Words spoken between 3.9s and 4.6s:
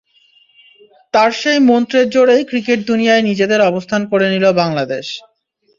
করে নিল